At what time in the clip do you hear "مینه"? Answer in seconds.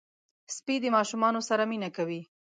1.71-1.89